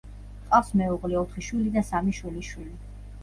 ჰყავს 0.45 0.71
მეუღლე, 0.79 1.17
ოთხი 1.19 1.45
შვილი 1.49 1.73
და 1.77 1.83
სამი 1.91 2.17
შვილიშვილი. 2.21 2.73